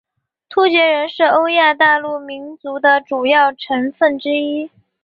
[0.49, 4.71] 突厥人是欧亚大陆民族的主要成份之一。